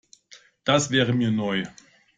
Das 0.63 0.89
wäre 0.89 1.13
mir 1.13 1.29
neu. 1.29 1.61